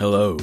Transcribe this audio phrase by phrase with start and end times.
[0.00, 0.38] Hello,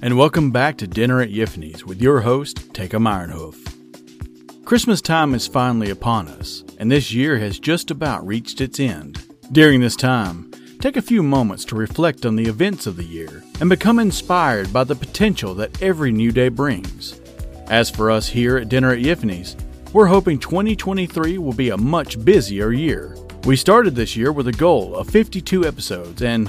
[0.00, 4.64] and welcome back to Dinner at Yiffany's with your host, Ta'kom Ironhoof.
[4.64, 9.22] Christmas time is finally upon us, and this year has just about reached its end.
[9.52, 13.44] During this time, take a few moments to reflect on the events of the year
[13.60, 17.20] and become inspired by the potential that every new day brings.
[17.66, 19.54] As for us here at Dinner at Yiffany's,
[19.92, 23.14] we're hoping 2023 will be a much busier year.
[23.44, 26.48] We started this year with a goal of 52 episodes, and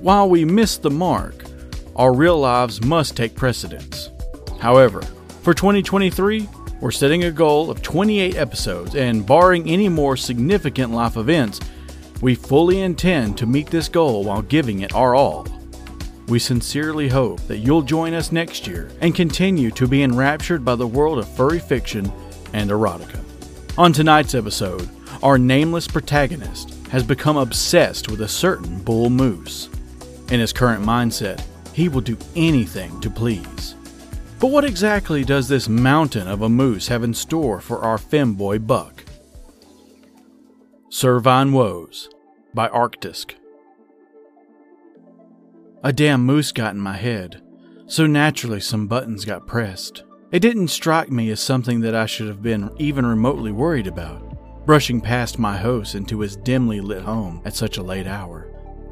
[0.00, 1.44] while we missed the mark,
[1.98, 4.10] our real lives must take precedence.
[4.60, 5.02] However,
[5.42, 6.48] for 2023,
[6.80, 11.58] we're setting a goal of 28 episodes, and barring any more significant life events,
[12.20, 15.48] we fully intend to meet this goal while giving it our all.
[16.28, 20.76] We sincerely hope that you'll join us next year and continue to be enraptured by
[20.76, 22.12] the world of furry fiction
[22.52, 23.24] and erotica.
[23.76, 24.88] On tonight's episode,
[25.20, 29.68] our nameless protagonist has become obsessed with a certain bull moose.
[30.30, 31.42] In his current mindset,
[31.78, 33.76] he will do anything to please.
[34.40, 38.66] But what exactly does this mountain of a moose have in store for our femboy
[38.66, 39.04] buck?
[40.90, 42.08] Cervine Woes
[42.52, 43.34] by Arktisk.
[45.84, 47.40] A damn moose got in my head,
[47.86, 50.02] so naturally some buttons got pressed.
[50.32, 54.66] It didn't strike me as something that I should have been even remotely worried about,
[54.66, 58.47] brushing past my host into his dimly lit home at such a late hour.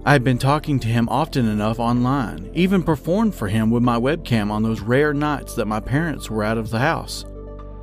[0.06, 3.98] I had been talking to him often enough online, even performed for him with my
[3.98, 7.24] webcam on those rare nights that my parents were out of the house.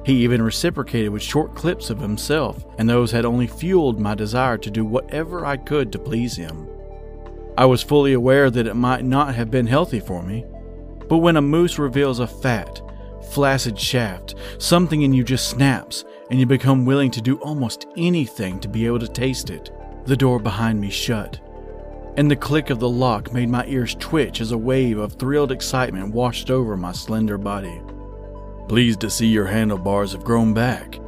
[0.06, 4.58] He even reciprocated with short clips of himself, and those had only fueled my desire
[4.60, 6.66] to do whatever I could to please him.
[7.58, 10.46] I was fully aware that it might not have been healthy for me,
[11.10, 12.82] but when a moose reveals a fat,
[13.32, 18.62] flaccid shaft, something in you just snaps, and you become willing to do almost anything
[18.62, 19.72] to be able to taste it.
[20.06, 21.42] The door behind me shut,
[22.16, 25.52] and the click of the lock made my ears twitch as a wave of thrilled
[25.52, 27.82] excitement washed over my slender body.
[28.68, 31.00] Pleased to see your handlebars have grown back.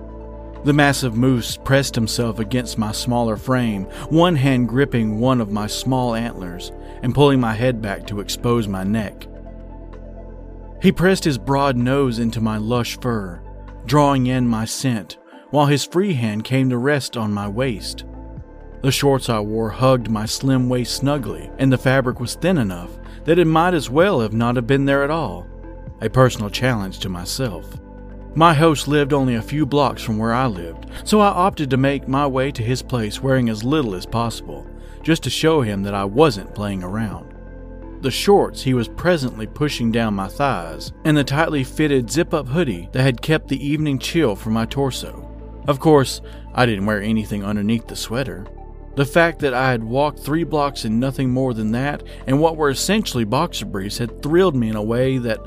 [0.64, 5.68] The massive moose pressed himself against my smaller frame, one hand gripping one of my
[5.68, 6.72] small antlers
[7.04, 9.28] and pulling my head back to expose my neck.
[10.82, 13.42] He pressed his broad nose into my lush fur,
[13.86, 15.18] drawing in my scent,
[15.52, 18.04] while his free hand came to rest on my waist.
[18.86, 22.92] The shorts I wore hugged my slim waist snugly, and the fabric was thin enough
[23.24, 25.48] that it might as well have not have been there at all
[26.02, 27.66] a personal challenge to myself.
[28.36, 31.78] My host lived only a few blocks from where I lived, so I opted to
[31.78, 34.68] make my way to his place wearing as little as possible,
[35.02, 37.34] just to show him that I wasn't playing around.
[38.02, 42.50] The shorts he was presently pushing down my thighs, and the tightly fitted zip up
[42.50, 45.28] hoodie that had kept the evening chill from my torso.
[45.68, 46.22] Of course,
[46.54, 48.46] I didn't wear anything underneath the sweater.
[48.96, 52.56] The fact that I had walked three blocks in nothing more than that and what
[52.56, 55.40] were essentially boxer briefs had thrilled me in a way that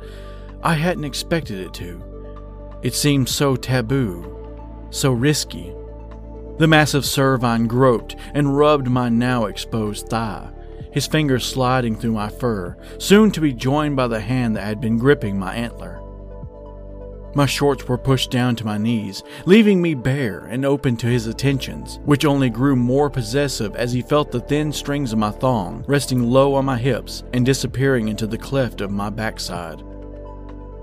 [0.63, 2.03] I hadn't expected it to.
[2.83, 5.73] It seemed so taboo, so risky.
[6.59, 10.51] The massive Cervine groped and rubbed my now exposed thigh,
[10.93, 14.81] his fingers sliding through my fur, soon to be joined by the hand that had
[14.81, 15.98] been gripping my antler.
[17.35, 21.27] My shorts were pushed down to my knees, leaving me bare and open to his
[21.27, 25.85] attentions, which only grew more possessive as he felt the thin strings of my thong
[25.87, 29.83] resting low on my hips and disappearing into the cleft of my backside.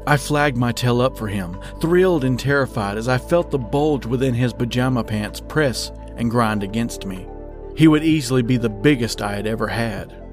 [0.08, 4.06] I flagged my tail up for him, thrilled and terrified as I felt the bulge
[4.06, 7.28] within his pajama pants press and grind against me.
[7.76, 10.25] He would easily be the biggest I had ever had.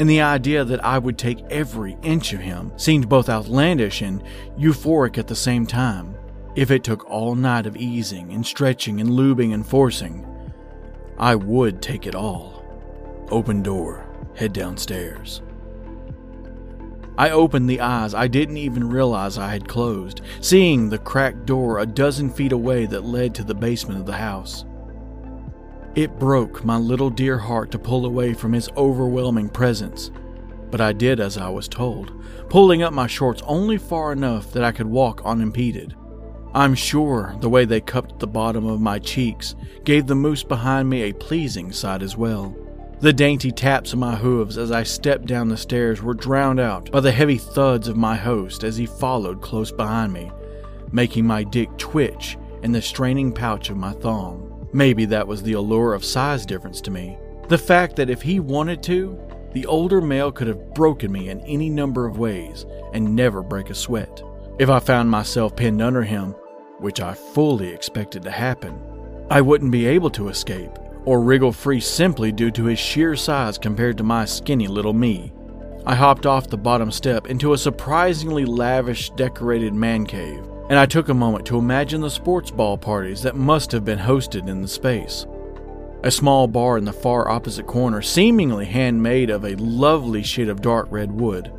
[0.00, 4.22] And the idea that I would take every inch of him seemed both outlandish and
[4.58, 6.14] euphoric at the same time.
[6.56, 10.26] If it took all night of easing and stretching and lubing and forcing,
[11.18, 12.64] I would take it all.
[13.30, 15.42] Open door, head downstairs.
[17.18, 21.78] I opened the eyes I didn't even realize I had closed, seeing the cracked door
[21.78, 24.64] a dozen feet away that led to the basement of the house.
[25.96, 30.12] It broke my little dear heart to pull away from his overwhelming presence,
[30.70, 32.12] but I did as I was told,
[32.48, 35.96] pulling up my shorts only far enough that I could walk unimpeded.
[36.54, 40.88] I'm sure the way they cupped the bottom of my cheeks gave the moose behind
[40.88, 42.56] me a pleasing sight as well.
[43.00, 46.90] The dainty taps of my hooves as I stepped down the stairs were drowned out
[46.92, 50.30] by the heavy thuds of my host as he followed close behind me,
[50.92, 54.49] making my dick twitch in the straining pouch of my thong.
[54.72, 57.18] Maybe that was the allure of size difference to me.
[57.48, 59.18] The fact that if he wanted to,
[59.52, 63.70] the older male could have broken me in any number of ways and never break
[63.70, 64.22] a sweat.
[64.60, 66.34] If I found myself pinned under him,
[66.78, 68.80] which I fully expected to happen,
[69.28, 70.70] I wouldn't be able to escape
[71.04, 75.32] or wriggle free simply due to his sheer size compared to my skinny little me.
[75.86, 80.86] I hopped off the bottom step into a surprisingly lavish decorated man cave, and I
[80.86, 84.62] took a moment to imagine the sports ball parties that must have been hosted in
[84.62, 85.26] the space.
[86.04, 90.62] A small bar in the far opposite corner, seemingly handmade of a lovely shade of
[90.62, 91.52] dark red wood.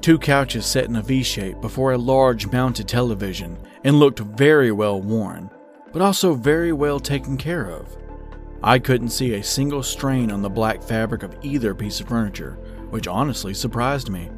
[0.00, 4.70] Two couches set in a V shape before a large mounted television and looked very
[4.70, 5.50] well worn,
[5.92, 7.96] but also very well taken care of.
[8.62, 12.52] I couldn't see a single strain on the black fabric of either piece of furniture,
[12.90, 14.30] which honestly surprised me.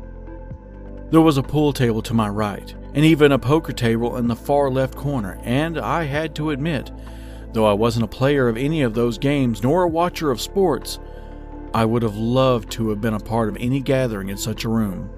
[1.11, 4.37] There was a pool table to my right, and even a poker table in the
[4.37, 6.91] far left corner, and I had to admit,
[7.53, 10.99] though I wasn't a player of any of those games nor a watcher of sports,
[11.75, 14.69] I would have loved to have been a part of any gathering in such a
[14.69, 15.11] room.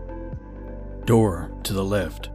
[1.05, 2.31] Door to the left.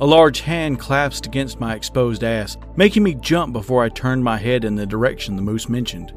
[0.00, 4.36] A large hand clasped against my exposed ass, making me jump before I turned my
[4.36, 6.12] head in the direction the moose mentioned.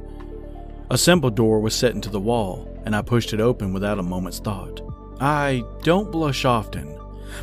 [0.91, 4.03] A simple door was set into the wall, and I pushed it open without a
[4.03, 4.81] moment's thought.
[5.19, 6.95] I don't blush often,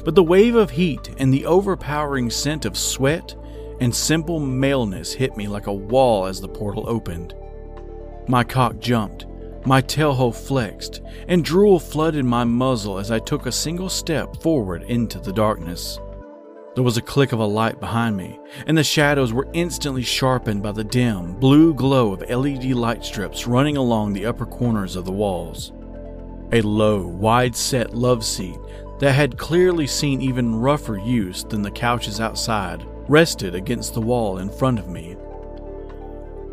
[0.05, 3.35] but the wave of heat and the overpowering scent of sweat
[3.81, 7.35] and simple maleness hit me like a wall as the portal opened.
[8.27, 9.27] My cock jumped,
[9.65, 14.83] my tailhole flexed, and drool flooded my muzzle as I took a single step forward
[14.85, 15.99] into the darkness.
[16.75, 20.63] There was a click of a light behind me, and the shadows were instantly sharpened
[20.63, 25.05] by the dim, blue glow of LED light strips running along the upper corners of
[25.05, 25.73] the walls.
[26.53, 28.59] A low, wide set love seat
[28.99, 34.39] that had clearly seen even rougher use than the couches outside rested against the wall
[34.39, 35.17] in front of me.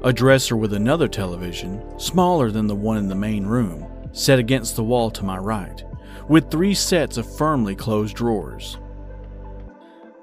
[0.03, 4.75] A dresser with another television, smaller than the one in the main room, set against
[4.75, 5.83] the wall to my right,
[6.29, 8.77] with three sets of firmly closed drawers.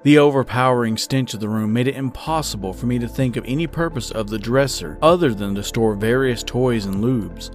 [0.03, 3.67] The overpowering stench of the room made it impossible for me to think of any
[3.67, 7.51] purpose of the dresser other than to store various toys and lubes,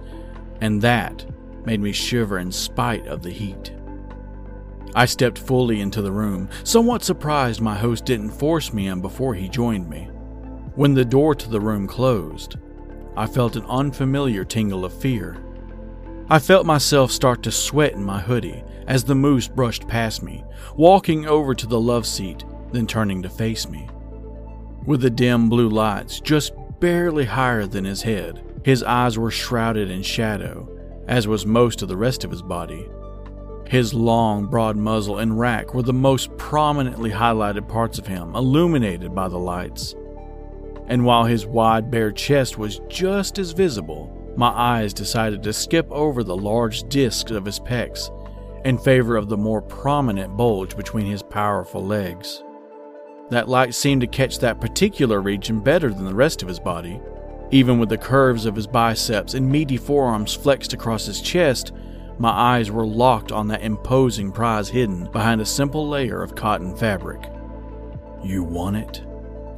[0.61, 1.25] and that
[1.65, 3.71] made me shiver in spite of the heat.
[4.95, 9.35] I stepped fully into the room, somewhat surprised my host didn't force me in before
[9.35, 10.09] he joined me.
[10.75, 12.55] When the door to the room closed,
[13.15, 15.43] I felt an unfamiliar tingle of fear.
[16.29, 20.43] I felt myself start to sweat in my hoodie as the moose brushed past me,
[20.75, 23.87] walking over to the love seat, then turning to face me.
[24.85, 29.91] With the dim blue lights just barely higher than his head, his eyes were shrouded
[29.91, 30.67] in shadow,
[31.07, 32.87] as was most of the rest of his body.
[33.69, 39.13] His long, broad muzzle and rack were the most prominently highlighted parts of him, illuminated
[39.13, 39.93] by the lights.
[40.87, 45.85] And while his wide, bare chest was just as visible, my eyes decided to skip
[45.91, 48.09] over the large discs of his pecs
[48.65, 52.43] in favor of the more prominent bulge between his powerful legs.
[53.29, 56.99] That light seemed to catch that particular region better than the rest of his body.
[57.51, 61.71] Even with the curves of his biceps and meaty forearms flexed across his chest,
[62.19, 66.75] my eyes were locked on that imposing prize hidden behind a simple layer of cotton
[66.75, 67.31] fabric.
[68.23, 69.03] You want it?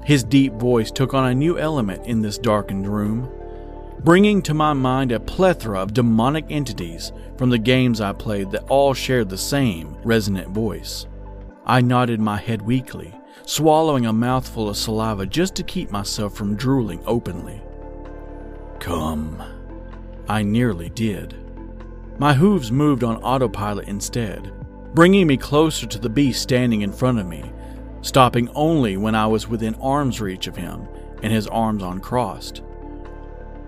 [0.06, 3.30] His deep voice took on a new element in this darkened room
[4.04, 8.68] bringing to my mind a plethora of demonic entities from the games I played that
[8.68, 11.06] all shared the same resonant voice.
[11.66, 13.14] I nodded my head weakly,
[13.46, 17.62] swallowing a mouthful of saliva just to keep myself from drooling openly.
[18.80, 19.42] Come.
[20.28, 21.36] I nearly did.
[22.22, 24.54] My hooves moved on autopilot instead,
[24.94, 27.52] bringing me closer to the beast standing in front of me,
[28.04, 30.88] stopping only when I was within arm's reach of him
[31.24, 32.62] and his arms uncrossed.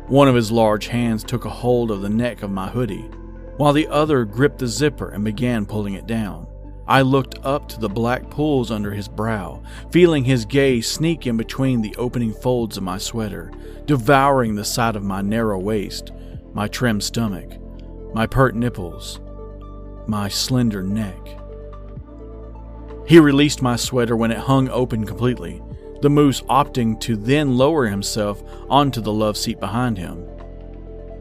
[0.05, 3.09] One of his large hands took a hold of the neck of my hoodie,
[3.57, 6.45] while the other gripped the zipper and began pulling it down.
[6.87, 11.37] I looked up to the black pools under his brow, feeling his gaze sneak in
[11.37, 13.51] between the opening folds of my sweater,
[13.87, 16.11] devouring the side of my narrow waist,
[16.53, 17.57] my trim stomach,
[18.13, 19.19] my pert nipples,
[20.07, 21.17] my slender neck.
[23.05, 25.61] He released my sweater when it hung open completely,
[26.01, 30.27] the moose opting to then lower himself onto the love seat behind him.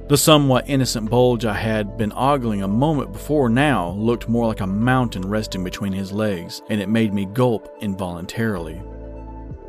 [0.09, 4.61] The somewhat innocent bulge I had been ogling a moment before now looked more like
[4.61, 8.83] a mountain resting between his legs, and it made me gulp involuntarily.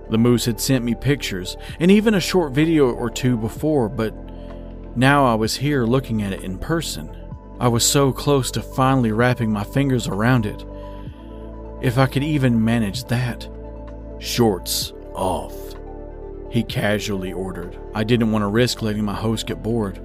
[0.10, 4.14] The moose had sent me pictures and even a short video or two before, but
[4.96, 7.16] now I was here looking at it in person.
[7.60, 10.66] I was so close to finally wrapping my fingers around it.
[11.82, 13.48] If I could even manage that.
[14.20, 15.54] Shorts off.
[16.50, 17.78] He casually ordered.
[17.96, 20.00] I didn't want to risk letting my host get bored.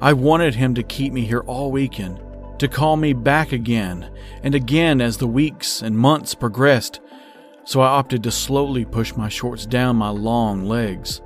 [0.00, 2.20] I wanted him to keep me here all weekend,
[2.58, 4.10] to call me back again
[4.42, 7.00] and again as the weeks and months progressed,
[7.64, 11.22] so I opted to slowly push my shorts down my long legs.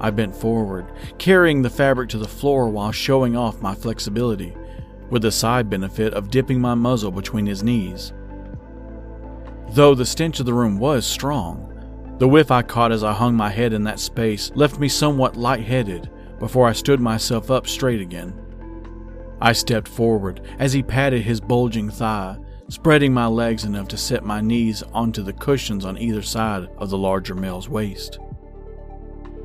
[0.00, 4.56] I bent forward, carrying the fabric to the floor while showing off my flexibility,
[5.10, 8.12] with the side benefit of dipping my muzzle between his knees.
[9.70, 11.66] Though the stench of the room was strong,
[12.18, 15.36] the whiff I caught as I hung my head in that space left me somewhat
[15.36, 18.34] lightheaded before I stood myself up straight again.
[19.40, 22.38] I stepped forward as he patted his bulging thigh,
[22.68, 26.90] spreading my legs enough to set my knees onto the cushions on either side of
[26.90, 28.18] the larger male's waist.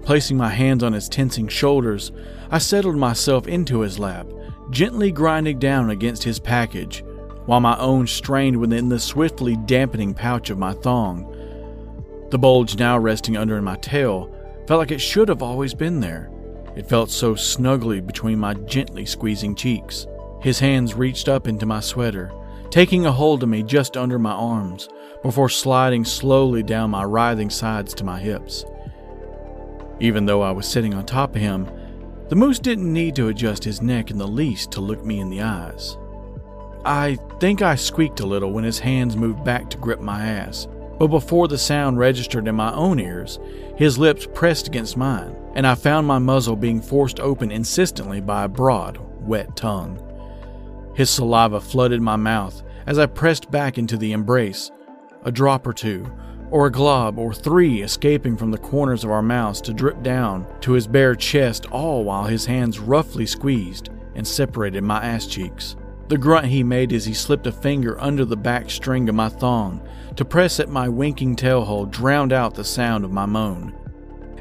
[0.05, 2.11] Placing my hands on his tensing shoulders,
[2.51, 4.27] I settled myself into his lap,
[4.69, 7.03] gently grinding down against his package,
[7.47, 11.31] while my own strained within the swiftly dampening pouch of my thong.
[12.29, 14.31] The bulge now resting under my tail
[14.67, 16.31] felt like it should have always been there.
[16.75, 20.05] It felt so snugly between my gently squeezing cheeks.
[20.39, 22.31] His hands reached up into my sweater,
[22.69, 24.87] taking a hold of me just under my arms,
[25.23, 28.65] before sliding slowly down my writhing sides to my hips.
[29.99, 31.69] Even though I was sitting on top of him,
[32.29, 35.29] the moose didn't need to adjust his neck in the least to look me in
[35.29, 35.97] the eyes.
[36.83, 40.67] I think I squeaked a little when his hands moved back to grip my ass,
[40.99, 43.39] but before the sound registered in my own ears,
[43.75, 48.43] his lips pressed against mine, and I found my muzzle being forced open insistently by
[48.43, 50.01] a broad, wet tongue.
[50.95, 54.71] His saliva flooded my mouth as I pressed back into the embrace,
[55.23, 56.05] a drop or two,
[56.51, 60.47] or a glob or three escaping from the corners of our mouths to drip down
[60.61, 65.75] to his bare chest, all while his hands roughly squeezed and separated my ass cheeks.
[66.07, 69.29] The grunt he made as he slipped a finger under the back string of my
[69.29, 69.81] thong
[70.15, 73.73] to press at my winking tailhole drowned out the sound of my moan.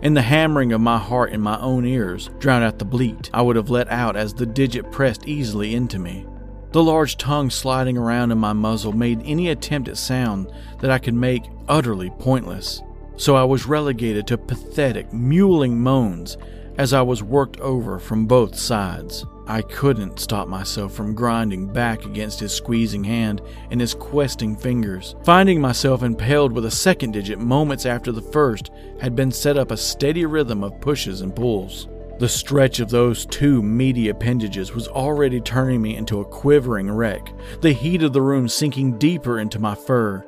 [0.02, 3.40] And the hammering of my heart in my own ears drowned out the bleat I
[3.40, 6.26] would have let out as the digit pressed easily into me.
[6.75, 10.50] The large tongue sliding around in my muzzle made any attempt at sound
[10.81, 12.83] that I could make utterly pointless,
[13.14, 16.37] so I was relegated to pathetic, mewling moans
[16.76, 19.25] as I was worked over from both sides.
[19.47, 23.40] I couldn't stop myself from grinding back against his squeezing hand
[23.71, 28.73] and his questing fingers, finding myself impaled with a second digit moments after the first
[29.00, 31.87] had been set up a steady rhythm of pushes and pulls.
[32.18, 37.33] The stretch of those two meaty appendages was already turning me into a quivering wreck,
[37.61, 40.25] the heat of the room sinking deeper into my fur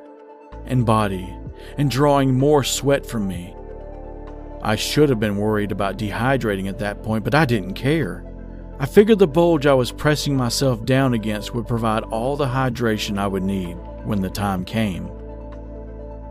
[0.65, 1.33] and body
[1.77, 3.55] and drawing more sweat from me.
[4.61, 8.25] I should have been worried about dehydrating at that point, but I didn't care.
[8.79, 13.17] I figured the bulge I was pressing myself down against would provide all the hydration
[13.17, 15.09] I would need when the time came.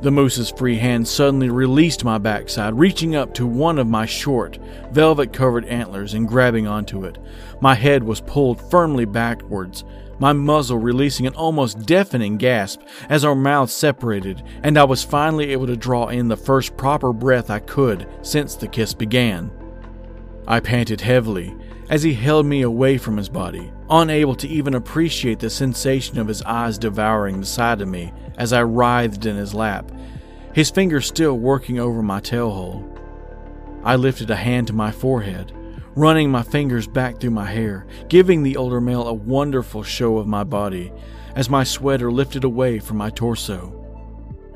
[0.02, 4.58] The moose's free hand suddenly released my backside, reaching up to one of my short,
[4.90, 7.18] velvet covered antlers and grabbing onto it.
[7.60, 9.84] My head was pulled firmly backwards,
[10.18, 15.52] my muzzle releasing an almost deafening gasp as our mouths separated, and I was finally
[15.52, 19.50] able to draw in the first proper breath I could since the kiss began.
[20.46, 21.56] I panted heavily
[21.88, 26.26] as he held me away from his body, unable to even appreciate the sensation of
[26.26, 29.90] his eyes devouring the side of me as I writhed in his lap,
[30.52, 32.92] his fingers still working over my tail hole.
[33.84, 35.52] I lifted a hand to my forehead,
[35.94, 40.26] running my fingers back through my hair, giving the older male a wonderful show of
[40.26, 40.92] my body
[41.36, 43.72] as my sweater lifted away from my torso.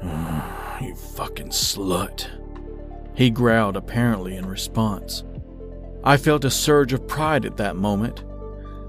[0.80, 2.28] you fucking slut.
[3.14, 5.24] He growled apparently in response.
[6.02, 8.24] I felt a surge of pride at that moment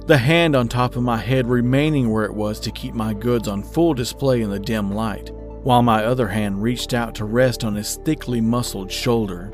[0.08, 3.48] the hand on top of my head remaining where it was to keep my goods
[3.48, 5.32] on full display in the dim light,
[5.64, 9.54] while my other hand reached out to rest on his thickly muscled shoulder.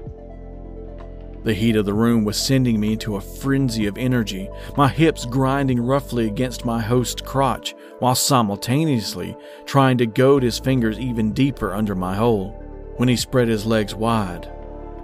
[1.44, 5.26] The heat of the room was sending me into a frenzy of energy, my hips
[5.26, 11.74] grinding roughly against my host's crotch, while simultaneously trying to goad his fingers even deeper
[11.74, 12.52] under my hole.
[12.96, 14.52] When he spread his legs wide,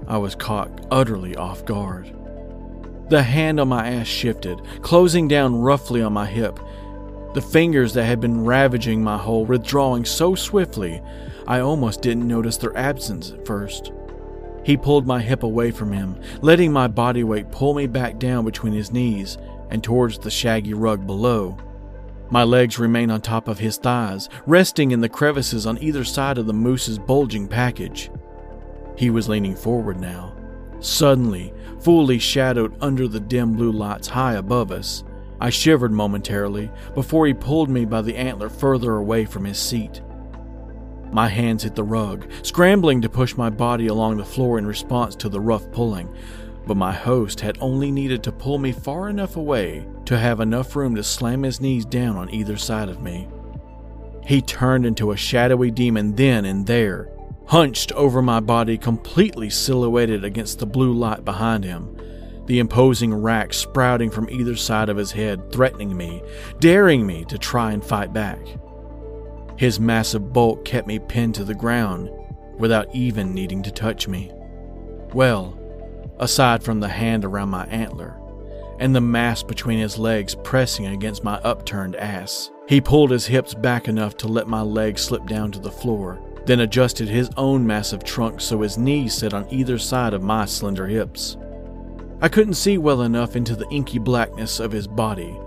[0.07, 2.11] I was caught utterly off guard.
[3.13, 6.59] The hand on my ass shifted, closing down roughly on my hip.
[7.35, 10.99] The fingers that had been ravaging my hole withdrawing so swiftly,
[11.45, 13.91] I almost didn't notice their absence at first.
[14.63, 18.45] He pulled my hip away from him, letting my body weight pull me back down
[18.45, 19.37] between his knees
[19.69, 21.55] and towards the shaggy rug below.
[22.31, 26.39] My legs remained on top of his thighs, resting in the crevices on either side
[26.39, 28.09] of the moose's bulging package.
[28.97, 30.35] He was leaning forward now,
[30.83, 35.05] Suddenly, fully shadowed under the dim blue lights high above us,
[35.39, 40.01] I shivered momentarily before he pulled me by the antler further away from his seat.
[41.09, 45.15] My hands hit the rug, scrambling to push my body along the floor in response
[45.17, 46.13] to the rough pulling,
[46.67, 50.75] but my host had only needed to pull me far enough away to have enough
[50.75, 53.29] room to slam his knees down on either side of me.
[54.25, 57.12] He turned into a shadowy demon then and there,
[57.45, 61.95] hunched over my body, completely silhouetted against the blue light behind him,
[62.45, 66.21] the imposing rack sprouting from either side of his head, threatening me,
[66.59, 68.39] daring me to try and fight back.
[69.57, 72.09] His massive bulk kept me pinned to the ground
[72.57, 74.31] without even needing to touch me.
[75.13, 75.59] Well,
[76.19, 78.19] aside from the hand around my antler
[78.79, 82.51] and the mass between his legs pressing against my upturned ass.
[82.67, 86.19] He pulled his hips back enough to let my legs slip down to the floor,
[86.45, 90.45] then adjusted his own massive trunk so his knees sat on either side of my
[90.45, 91.37] slender hips.
[92.21, 95.37] I couldn't see well enough into the inky blackness of his body,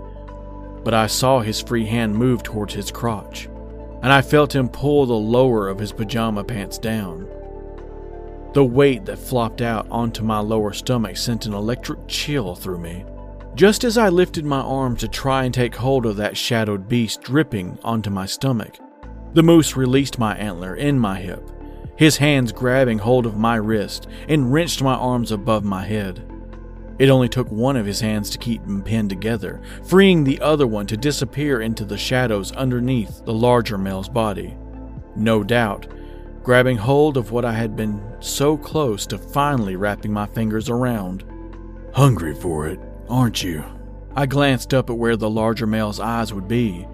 [0.83, 3.45] but I saw his free hand move towards his crotch,
[4.01, 7.27] and I felt him pull the lower of his pajama pants down.
[8.53, 13.05] The weight that flopped out onto my lower stomach sent an electric chill through me.
[13.55, 17.21] Just as I lifted my arm to try and take hold of that shadowed beast
[17.21, 18.77] dripping onto my stomach,
[19.33, 21.49] the moose released my antler in my hip,
[21.95, 26.23] his hands grabbing hold of my wrist and wrenched my arms above my head.
[26.99, 30.65] It only took one of his hands to keep them pinned together, freeing the other
[30.65, 34.57] one to disappear into the shadows underneath the larger male's body.
[35.15, 35.87] No doubt,
[36.43, 41.23] grabbing hold of what I had been so close to finally wrapping my fingers around.
[41.93, 42.79] Hungry for it,
[43.09, 43.63] aren't you?
[44.15, 46.87] I glanced up at where the larger male's eyes would be,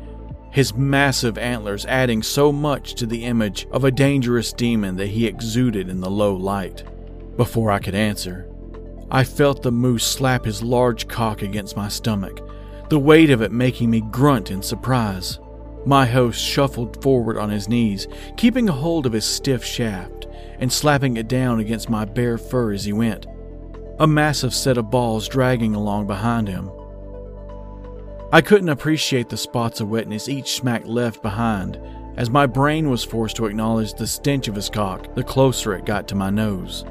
[0.54, 5.26] his massive antlers adding so much to the image of a dangerous demon that he
[5.26, 6.84] exuded in the low light.
[7.36, 8.48] Before I could answer,
[9.10, 12.48] I felt the moose slap his large cock against my stomach,
[12.90, 15.40] the weight of it making me grunt in surprise.
[15.88, 18.08] My host shuffled forward on his knees,
[18.38, 20.28] keeping a hold of his stiff shaft
[20.60, 23.26] and slapping it down against my bare fur as he went,
[23.98, 26.70] a massive set of balls dragging along behind him.
[28.34, 31.80] I couldn't appreciate the spots of wetness each smack left behind,
[32.18, 35.86] as my brain was forced to acknowledge the stench of his cock the closer it
[35.86, 36.84] got to my nose.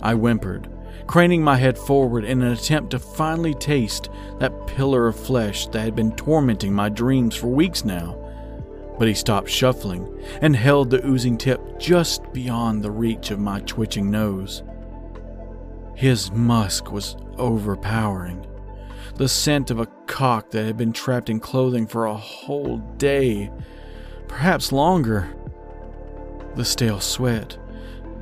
[0.00, 0.68] I whimpered,
[1.08, 5.80] craning my head forward in an attempt to finally taste that pillar of flesh that
[5.80, 8.16] had been tormenting my dreams for weeks now.
[8.96, 13.58] But he stopped shuffling and held the oozing tip just beyond the reach of my
[13.62, 14.62] twitching nose.
[15.96, 18.46] His musk was overpowering.
[19.16, 23.50] The scent of a cock that had been trapped in clothing for a whole day,
[24.26, 25.32] perhaps longer.
[26.56, 27.56] The stale sweat,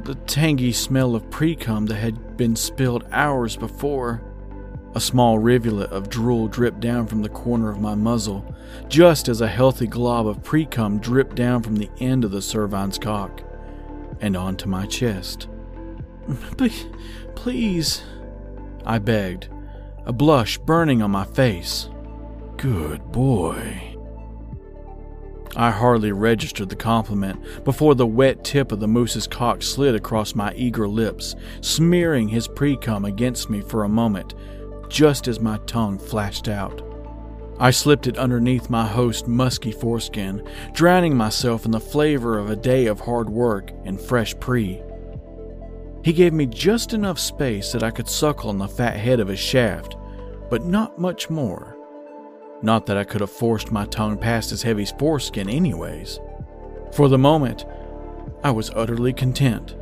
[0.04, 4.22] the tangy smell of precum that had been spilled hours before.
[4.94, 8.54] A small rivulet of drool dripped down from the corner of my muzzle,
[8.88, 12.98] just as a healthy glob of precum dripped down from the end of the Cervine's
[12.98, 13.42] cock
[14.20, 15.48] and onto my chest.
[16.58, 16.86] Please,
[17.34, 18.02] please,
[18.84, 19.48] I begged,
[20.04, 21.88] a blush burning on my face.
[22.56, 23.96] Good boy.
[25.54, 30.34] I hardly registered the compliment before the wet tip of the moose's cock slid across
[30.34, 34.34] my eager lips, smearing his precum against me for a moment,
[34.88, 36.82] just as my tongue flashed out.
[37.58, 42.56] I slipped it underneath my host's musky foreskin, drowning myself in the flavor of a
[42.56, 44.82] day of hard work and fresh pre.
[46.02, 49.28] He gave me just enough space that I could suckle on the fat head of
[49.28, 49.96] his shaft,
[50.50, 51.76] but not much more.
[52.60, 56.18] Not that I could have forced my tongue past his heavy foreskin, anyways.
[56.92, 57.64] For the moment,
[58.42, 59.76] I was utterly content,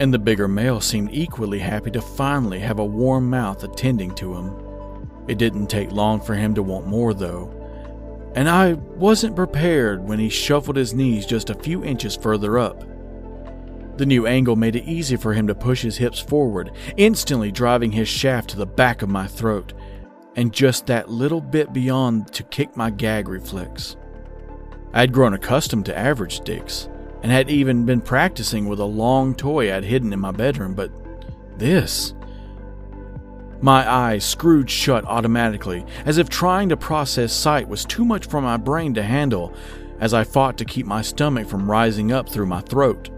[0.00, 4.34] and the bigger male seemed equally happy to finally have a warm mouth attending to
[4.34, 4.54] him.
[5.28, 7.52] It didn't take long for him to want more, though,
[8.34, 12.87] and I wasn't prepared when he shuffled his knees just a few inches further up.
[13.98, 17.92] The new angle made it easy for him to push his hips forward, instantly driving
[17.92, 19.72] his shaft to the back of my throat
[20.38, 23.96] and just that little bit beyond to kick my gag reflex.
[24.92, 26.88] I had grown accustomed to average dicks,
[27.24, 30.92] and had even been practicing with a long toy I'd hidden in my bedroom, but
[31.58, 32.14] this.
[33.60, 38.40] My eyes screwed shut automatically, as if trying to process sight was too much for
[38.40, 39.52] my brain to handle,
[39.98, 43.10] as I fought to keep my stomach from rising up through my throat.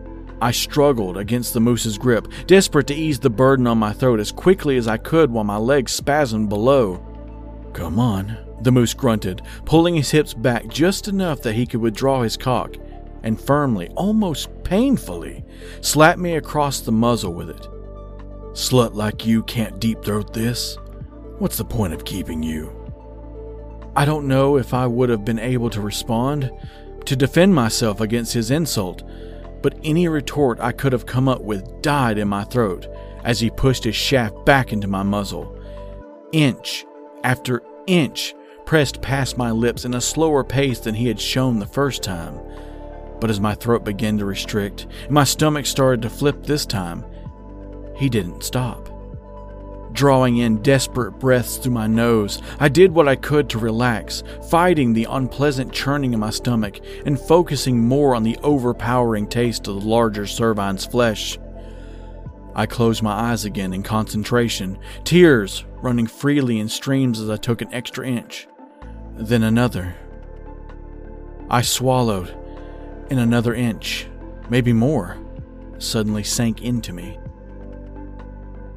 [0.43, 4.33] I struggled against the moose's grip, desperate to ease the burden on my throat as
[4.33, 7.05] quickly as I could while my legs spasmed below.
[7.75, 12.23] Come on, the moose grunted, pulling his hips back just enough that he could withdraw
[12.23, 12.77] his cock,
[13.23, 15.45] and firmly, almost painfully,
[15.83, 17.69] slap me across the muzzle with it.
[18.53, 20.77] Slut like you can't deep throat this?
[21.39, 22.77] What's the point of keeping you?
[23.95, 26.51] I don't know if I would have been able to respond,
[27.05, 29.03] to defend myself against his insult,
[29.63, 32.87] but any retort I could have come up with died in my throat
[33.25, 35.57] as he pushed his shaft back into my muzzle.
[36.33, 36.87] Inch
[37.25, 41.67] after inch pressed past my lips in a slower pace than he had shown the
[41.67, 42.39] first time.
[43.21, 47.05] But as my throat began to restrict and my stomach started to flip this time,
[47.97, 48.90] he didn't stop.
[50.01, 54.95] Drawing in desperate breaths through my nose, I did what I could to relax, fighting
[54.95, 59.87] the unpleasant churning in my stomach and focusing more on the overpowering taste of the
[59.87, 61.39] larger Cervine's flesh.
[62.55, 67.61] I closed my eyes again in concentration, tears running freely in streams as I took
[67.61, 68.49] an extra inch,
[69.17, 69.97] then another.
[71.51, 72.35] I swallowed,
[73.11, 74.09] and another inch,
[74.49, 75.19] maybe more,
[75.77, 77.19] suddenly sank into me.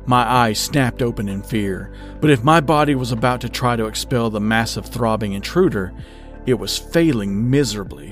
[0.05, 3.85] My eyes snapped open in fear, but if my body was about to try to
[3.85, 5.93] expel the massive throbbing intruder,
[6.45, 8.09] it was failing miserably.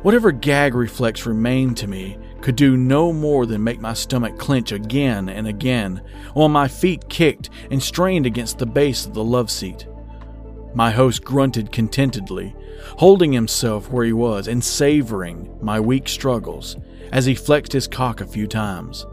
[0.00, 4.72] Whatever gag reflex remained to me could do no more than make my stomach clench
[4.72, 9.50] again and again, while my feet kicked and strained against the base of the love
[9.50, 9.86] seat.
[10.74, 12.54] My host grunted contentedly,
[12.98, 16.76] holding himself where he was and savoring my weak struggles
[17.12, 19.06] as he flexed his cock a few times.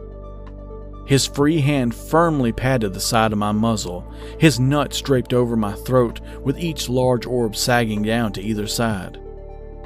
[1.06, 5.72] His free hand firmly patted the side of my muzzle, his nuts draped over my
[5.72, 9.20] throat, with each large orb sagging down to either side.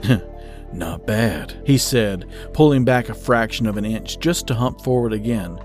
[0.73, 5.13] Not bad, he said, pulling back a fraction of an inch just to hump forward
[5.13, 5.59] again.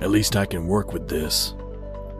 [0.00, 1.54] At least I can work with this.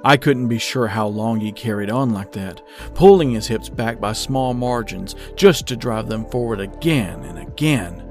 [0.04, 2.62] I couldn't be sure how long he carried on like that,
[2.94, 8.02] pulling his hips back by small margins just to drive them forward again and again.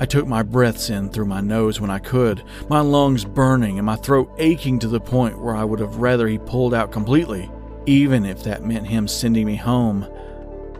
[0.00, 3.84] I took my breaths in through my nose when I could, my lungs burning and
[3.84, 7.50] my throat aching to the point where I would have rather he pulled out completely,
[7.84, 10.08] even if that meant him sending me home.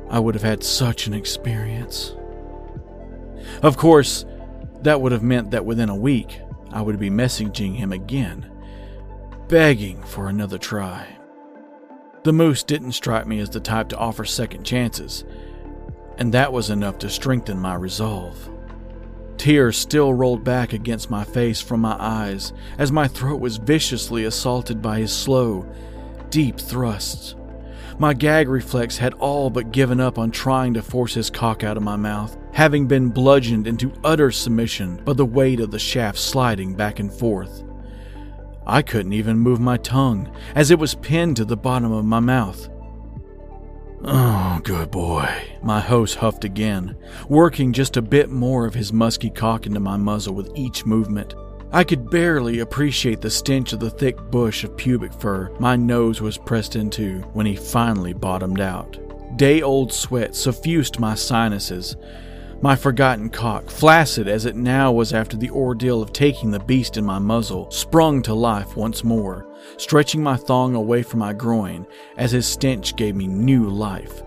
[0.08, 2.16] I would have had such an experience.
[3.62, 4.24] Of course,
[4.82, 6.40] that would have meant that within a week,
[6.72, 8.50] I would be messaging him again,
[9.48, 11.06] begging for another try.
[12.22, 15.24] The moose didn't strike me as the type to offer second chances,
[16.16, 18.48] and that was enough to strengthen my resolve.
[19.40, 24.24] Tears still rolled back against my face from my eyes as my throat was viciously
[24.24, 25.66] assaulted by his slow,
[26.28, 27.36] deep thrusts.
[27.98, 31.78] My gag reflex had all but given up on trying to force his cock out
[31.78, 36.18] of my mouth, having been bludgeoned into utter submission by the weight of the shaft
[36.18, 37.64] sliding back and forth.
[38.66, 42.20] I couldn't even move my tongue, as it was pinned to the bottom of my
[42.20, 42.68] mouth.
[44.02, 45.28] Oh, good boy,
[45.62, 46.96] my host huffed again,
[47.28, 51.34] working just a bit more of his musky cock into my muzzle with each movement.
[51.70, 56.22] I could barely appreciate the stench of the thick bush of pubic fur my nose
[56.22, 58.98] was pressed into when he finally bottomed out.
[59.36, 61.94] Day old sweat suffused my sinuses.
[62.62, 66.98] My forgotten cock, flaccid as it now was after the ordeal of taking the beast
[66.98, 69.46] in my muzzle, sprung to life once more,
[69.78, 71.86] stretching my thong away from my groin
[72.18, 74.22] as his stench gave me new life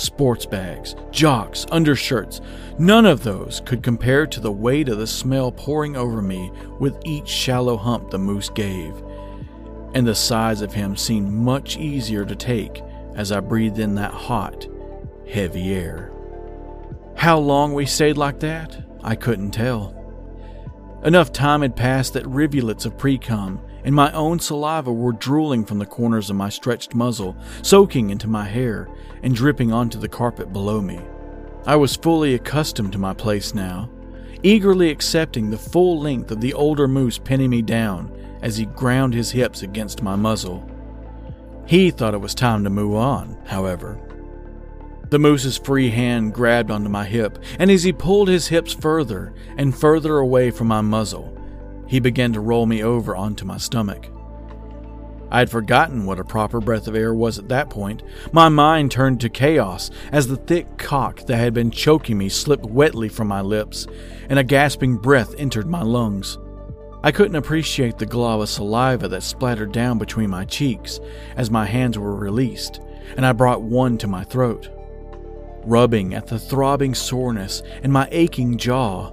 [0.00, 2.40] sports bags, jocks, undershirts.
[2.78, 6.96] None of those could compare to the weight of the smell pouring over me with
[7.04, 8.94] each shallow hump the moose gave.
[9.94, 12.82] And the size of him seemed much easier to take
[13.14, 14.66] as I breathed in that hot,
[15.28, 16.12] heavy air.
[17.20, 19.94] How long we stayed like that, I couldn't tell.
[21.04, 25.78] Enough time had passed that rivulets of precum and my own saliva were drooling from
[25.78, 28.88] the corners of my stretched muzzle, soaking into my hair
[29.22, 30.98] and dripping onto the carpet below me.
[31.66, 33.90] I was fully accustomed to my place now,
[34.42, 39.12] eagerly accepting the full length of the older moose pinning me down as he ground
[39.12, 40.66] his hips against my muzzle.
[41.66, 44.00] He thought it was time to move on, however.
[45.10, 49.34] The moose's free hand grabbed onto my hip, and as he pulled his hips further
[49.56, 51.36] and further away from my muzzle,
[51.88, 54.06] he began to roll me over onto my stomach.
[55.32, 58.04] I had forgotten what a proper breath of air was at that point.
[58.32, 62.64] My mind turned to chaos as the thick cock that had been choking me slipped
[62.64, 63.88] wetly from my lips,
[64.28, 66.38] and a gasping breath entered my lungs.
[67.02, 71.00] I couldn't appreciate the glob of saliva that splattered down between my cheeks
[71.36, 72.80] as my hands were released,
[73.16, 74.68] and I brought one to my throat.
[75.64, 79.12] Rubbing at the throbbing soreness in my aching jaw,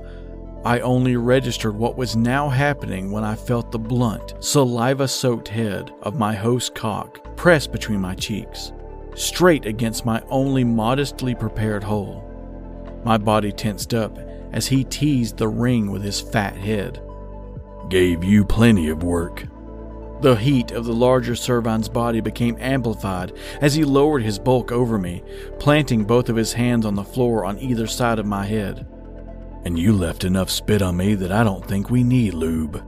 [0.64, 5.94] I only registered what was now happening when I felt the blunt, saliva soaked head
[6.02, 8.72] of my host cock pressed between my cheeks,
[9.16, 12.24] straight against my only modestly prepared hole.
[13.04, 14.18] My body tensed up
[14.52, 17.02] as he teased the ring with his fat head.
[17.90, 19.44] Gave you plenty of work.
[20.22, 24.98] The heat of the larger Cervine's body became amplified as he lowered his bulk over
[24.98, 25.24] me,
[25.60, 28.88] planting both of his hands on the floor on either side of my head
[29.68, 32.82] and you left enough spit on me that I don't think we need lube.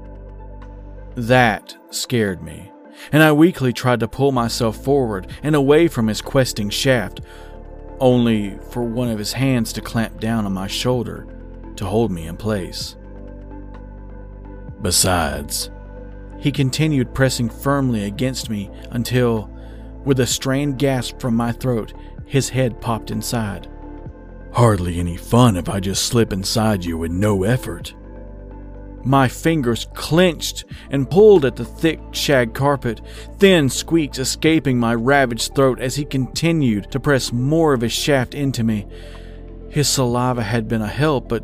[1.16, 2.72] That scared me,
[3.12, 7.20] and I weakly tried to pull myself forward and away from his questing shaft,
[8.00, 11.28] only for one of his hands to clamp down on my shoulder
[11.76, 12.96] to hold me in place.
[14.82, 15.72] Besides,
[16.40, 19.50] He continued pressing firmly against me until,
[20.06, 21.94] with a strained gasp from my throat,
[22.26, 23.68] his head popped inside.
[24.54, 27.94] Hardly any fun if I just slip inside you with no effort.
[29.04, 33.02] My fingers clenched and pulled at the thick shag carpet,
[33.38, 38.34] thin squeaks escaping my ravaged throat as he continued to press more of his shaft
[38.34, 38.88] into me.
[39.70, 41.44] His saliva had been a help, but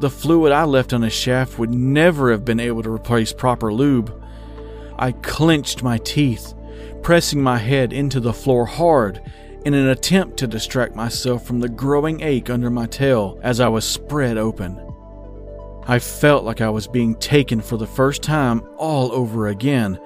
[0.00, 3.72] the fluid I left on his shaft would never have been able to replace proper
[3.72, 4.21] lube.
[5.02, 6.54] I clenched my teeth,
[7.02, 9.20] pressing my head into the floor hard
[9.64, 13.66] in an attempt to distract myself from the growing ache under my tail as I
[13.66, 14.80] was spread open.
[15.88, 19.98] I felt like I was being taken for the first time all over again,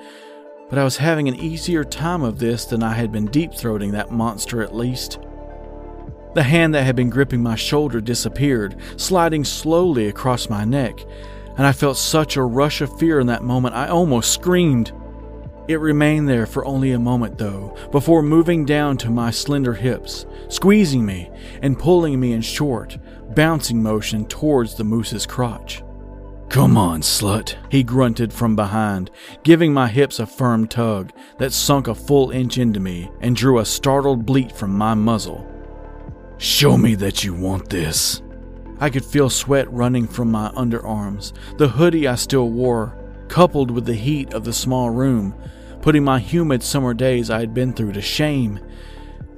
[0.70, 3.92] but I was having an easier time of this than I had been deep throating
[3.92, 5.18] that monster at least.
[6.32, 11.00] The hand that had been gripping my shoulder disappeared, sliding slowly across my neck,
[11.56, 14.92] and I felt such a rush of fear in that moment I almost screamed.
[15.68, 20.26] It remained there for only a moment, though, before moving down to my slender hips,
[20.48, 21.30] squeezing me
[21.62, 22.98] and pulling me in short,
[23.34, 25.82] bouncing motion towards the moose's crotch.
[26.48, 29.10] Come on, slut, he grunted from behind,
[29.42, 33.58] giving my hips a firm tug that sunk a full inch into me and drew
[33.58, 35.44] a startled bleat from my muzzle.
[36.38, 38.22] Show me that you want this.
[38.78, 42.96] I could feel sweat running from my underarms, the hoodie I still wore,
[43.28, 45.34] coupled with the heat of the small room,
[45.80, 48.60] putting my humid summer days I had been through to shame.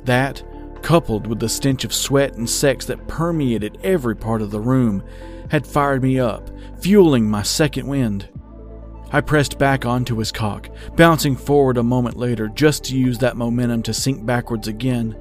[0.04, 0.42] That,
[0.82, 5.04] coupled with the stench of sweat and sex that permeated every part of the room,
[5.50, 8.28] had fired me up, fueling my second wind.
[9.10, 13.36] I pressed back onto his cock, bouncing forward a moment later just to use that
[13.36, 15.16] momentum to sink backwards again.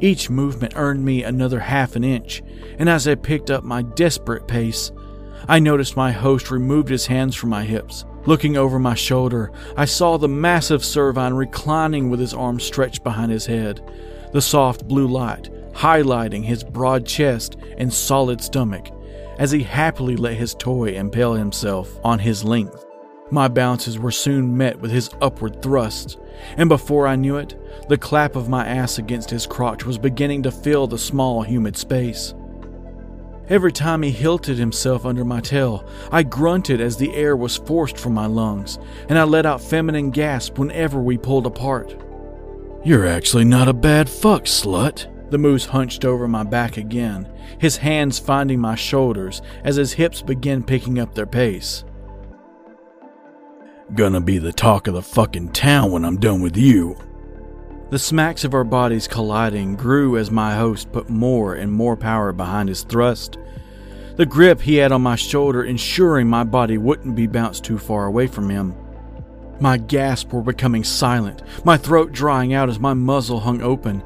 [0.00, 2.42] Each movement earned me another half an inch,
[2.78, 4.92] and as I picked up my desperate pace,
[5.48, 9.84] I noticed my host removed his hands from my hips, Looking over my shoulder, I
[9.84, 13.82] saw the massive Cervine reclining with his arms stretched behind his head,
[14.32, 18.88] the soft blue light highlighting his broad chest and solid stomach
[19.38, 22.84] as he happily let his toy impale himself on his length.
[23.30, 26.16] My bounces were soon met with his upward thrusts,
[26.56, 27.54] and before I knew it,
[27.88, 31.76] the clap of my ass against his crotch was beginning to fill the small, humid
[31.76, 32.34] space.
[33.48, 37.98] Every time he hilted himself under my tail, I grunted as the air was forced
[37.98, 41.94] from my lungs, and I let out feminine gasps whenever we pulled apart.
[42.84, 45.10] You're actually not a bad fuck, slut.
[45.30, 50.22] The moose hunched over my back again, his hands finding my shoulders as his hips
[50.22, 51.84] began picking up their pace.
[53.94, 56.96] Gonna be the talk of the fucking town when I'm done with you.
[57.90, 62.32] The smacks of our bodies colliding grew as my host put more and more power
[62.32, 63.38] behind his thrust.
[64.16, 68.06] The grip he had on my shoulder ensuring my body wouldn't be bounced too far
[68.06, 68.74] away from him.
[69.60, 74.02] My gasps were becoming silent, my throat drying out as my muzzle hung open.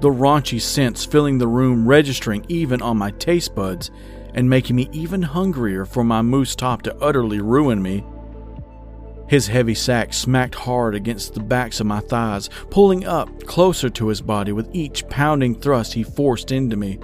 [0.00, 3.90] The raunchy scents filling the room registering even on my taste buds
[4.34, 8.04] and making me even hungrier for my moose top to utterly ruin me.
[9.28, 14.08] His heavy sack smacked hard against the backs of my thighs, pulling up closer to
[14.08, 16.98] his body with each pounding thrust he forced into me.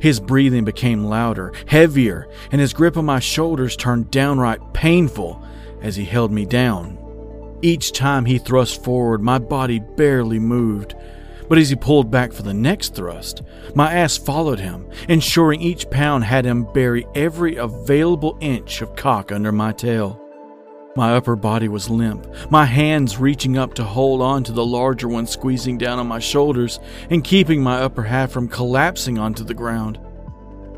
[0.00, 5.44] His breathing became louder, heavier, and his grip on my shoulders turned downright painful
[5.82, 6.96] as he held me down.
[7.60, 10.94] Each time he thrust forward, my body barely moved.
[11.46, 13.42] But as he pulled back for the next thrust,
[13.74, 19.30] my ass followed him, ensuring each pound had him bury every available inch of cock
[19.30, 20.18] under my tail.
[20.96, 25.06] My upper body was limp, my hands reaching up to hold on to the larger
[25.06, 29.54] one squeezing down on my shoulders and keeping my upper half from collapsing onto the
[29.54, 30.00] ground.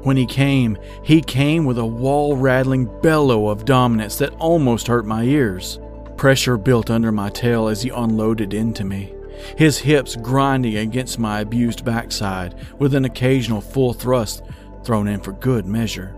[0.03, 5.07] When he came, he came with a wall rattling bellow of dominance that almost hurt
[5.07, 5.79] my ears.
[6.19, 9.15] Pressure built under my tail as he unloaded into me,
[9.57, 14.43] his hips grinding against my abused backside with an occasional full thrust
[14.85, 16.15] thrown in for good measure.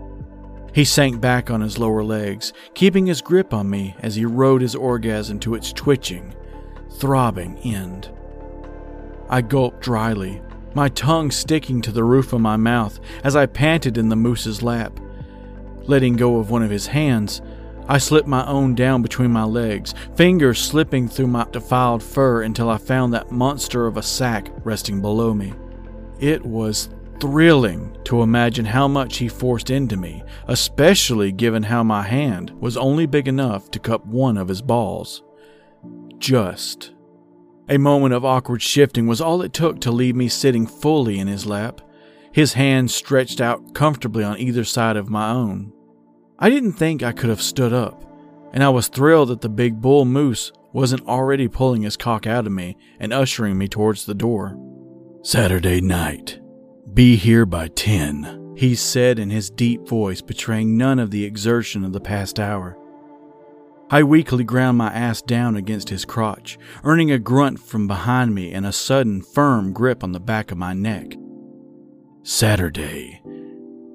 [0.75, 4.61] He sank back on his lower legs, keeping his grip on me as he rode
[4.61, 6.35] his orgasm to its twitching,
[6.99, 8.09] throbbing end.
[9.29, 10.41] I gulped dryly,
[10.73, 14.61] my tongue sticking to the roof of my mouth as I panted in the moose's
[14.61, 14.99] lap.
[15.83, 17.41] Letting go of one of his hands,
[17.87, 22.69] I slipped my own down between my legs, fingers slipping through my defiled fur until
[22.69, 25.53] I found that monster of a sack resting below me.
[26.19, 32.03] It was thrilling to imagine how much he forced into me, especially given how my
[32.03, 35.23] hand was only big enough to cup one of his balls.
[36.17, 36.93] Just.
[37.67, 41.27] A moment of awkward shifting was all it took to leave me sitting fully in
[41.27, 41.81] his lap,
[42.31, 45.71] his hands stretched out comfortably on either side of my own.
[46.37, 48.03] I didn't think I could have stood up,
[48.53, 52.45] and I was thrilled that the big bull moose wasn't already pulling his cock out
[52.45, 54.59] of me and ushering me towards the door.
[55.23, 56.39] Saturday night.
[56.93, 61.83] Be here by 10, he said in his deep voice, betraying none of the exertion
[61.83, 62.77] of the past hour.
[63.89, 68.53] I weakly ground my ass down against his crotch, earning a grunt from behind me
[68.53, 71.13] and a sudden firm grip on the back of my neck.
[72.23, 73.21] Saturday,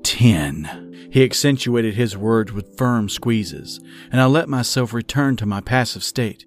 [0.02, 1.08] 10.
[1.10, 3.80] He accentuated his words with firm squeezes,
[4.12, 6.44] and I let myself return to my passive state.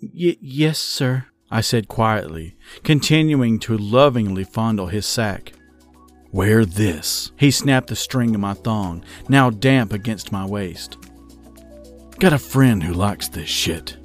[0.00, 5.52] Yes, sir, I said quietly, continuing to lovingly fondle his sack.
[6.30, 7.32] Wear this.
[7.36, 10.98] He snapped the string of my thong, now damp against my waist.
[12.18, 13.96] Got a friend who likes this shit.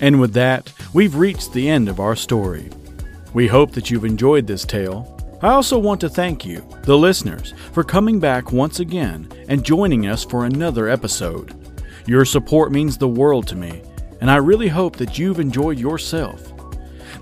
[0.00, 2.70] And with that, we've reached the end of our story.
[3.34, 5.12] We hope that you've enjoyed this tale.
[5.42, 10.06] I also want to thank you, the listeners, for coming back once again and joining
[10.06, 11.54] us for another episode.
[12.06, 13.82] Your support means the world to me,
[14.20, 16.52] and I really hope that you've enjoyed yourself.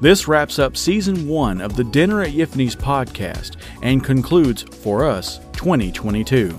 [0.00, 5.38] This wraps up season one of the Dinner at Yiffany's podcast and concludes, for us,
[5.52, 6.58] 2022.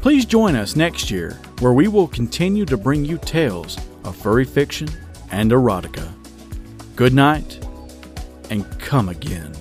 [0.00, 4.44] Please join us next year, where we will continue to bring you tales of furry
[4.44, 4.88] fiction
[5.30, 6.12] and erotica.
[6.94, 7.64] Good night,
[8.50, 9.57] and come again.